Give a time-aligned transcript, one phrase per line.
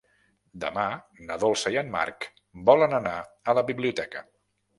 [0.61, 0.85] Demà
[1.27, 2.27] na Dolça i en Marc
[2.71, 4.27] volen anar a la biblioteca.